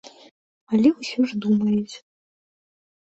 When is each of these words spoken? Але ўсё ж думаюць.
Але 0.77 0.89
ўсё 0.99 1.19
ж 1.33 1.43
думаюць. 1.45 1.95